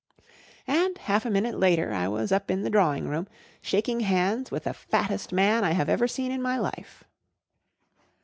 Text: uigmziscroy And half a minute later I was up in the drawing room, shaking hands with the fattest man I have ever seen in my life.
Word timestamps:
uigmziscroy 0.17 0.61
And 0.79 0.97
half 0.97 1.25
a 1.27 1.29
minute 1.29 1.59
later 1.59 1.93
I 1.93 2.07
was 2.07 2.31
up 2.31 2.49
in 2.49 2.63
the 2.63 2.71
drawing 2.71 3.07
room, 3.07 3.27
shaking 3.61 3.99
hands 3.99 4.49
with 4.49 4.63
the 4.63 4.73
fattest 4.73 5.31
man 5.31 5.63
I 5.63 5.73
have 5.73 5.89
ever 5.89 6.07
seen 6.07 6.31
in 6.31 6.41
my 6.41 6.57
life. 6.57 7.03